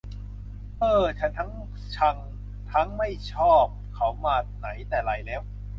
[0.77, 1.51] เฮ่อ ฉันทั้ง
[1.97, 2.15] ชัง
[2.71, 3.65] ทั้งไม่ชอบ
[3.95, 5.41] เขามาแต่ไหนแต่ไรแล้ว